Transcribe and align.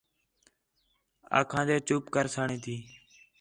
آکھان٘دے 1.39 1.77
چُپ 1.87 2.03
کرسݨ 2.13 2.49
تی 2.63 2.75
وِہ 2.85 2.89